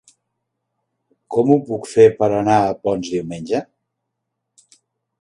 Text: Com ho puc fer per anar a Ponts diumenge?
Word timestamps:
Com 1.35 1.51
ho 1.51 1.59
puc 1.69 1.87
fer 1.91 2.07
per 2.23 2.31
anar 2.39 2.57
a 2.65 2.75
Ponts 2.87 3.15
diumenge? 3.19 3.65